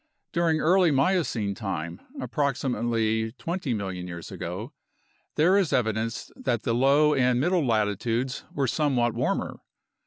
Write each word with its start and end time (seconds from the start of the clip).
During 0.31 0.59
early 0.59 0.89
Miocene 0.89 1.53
time 1.53 2.01
(approximately 2.19 3.33
20 3.33 3.75
million 3.75 4.07
years 4.07 4.31
ago) 4.31 4.73
there 5.35 5.55
is 5.59 5.71
evidence 5.71 6.31
that 6.35 6.63
the 6.63 6.73
low 6.73 7.13
and 7.13 7.39
middle 7.39 7.63
latitudes 7.63 8.43
were 8.51 8.65
somewhat 8.65 9.13
warmer. 9.13 9.59